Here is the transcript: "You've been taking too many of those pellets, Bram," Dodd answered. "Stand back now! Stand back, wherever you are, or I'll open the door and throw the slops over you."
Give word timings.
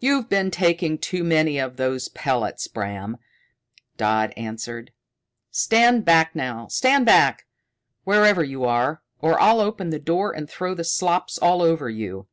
"You've 0.00 0.28
been 0.28 0.50
taking 0.50 0.98
too 0.98 1.22
many 1.22 1.56
of 1.60 1.76
those 1.76 2.08
pellets, 2.08 2.66
Bram," 2.66 3.16
Dodd 3.96 4.34
answered. 4.36 4.90
"Stand 5.52 6.04
back 6.04 6.34
now! 6.34 6.66
Stand 6.66 7.06
back, 7.06 7.46
wherever 8.02 8.42
you 8.42 8.64
are, 8.64 9.04
or 9.20 9.40
I'll 9.40 9.60
open 9.60 9.90
the 9.90 10.00
door 10.00 10.34
and 10.34 10.50
throw 10.50 10.74
the 10.74 10.82
slops 10.82 11.38
over 11.40 11.88
you." 11.88 12.26